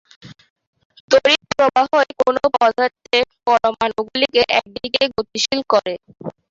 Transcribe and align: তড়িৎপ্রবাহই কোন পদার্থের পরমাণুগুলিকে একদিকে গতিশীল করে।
তড়িৎপ্রবাহই 1.11 2.09
কোন 2.21 2.35
পদার্থের 2.55 3.25
পরমাণুগুলিকে 3.45 4.41
একদিকে 4.59 5.01
গতিশীল 5.15 5.59
করে। 5.71 5.93